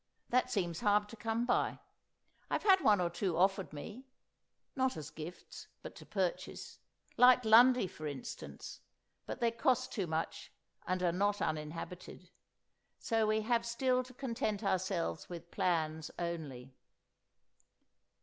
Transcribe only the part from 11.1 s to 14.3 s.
not uninhabited. So we have still to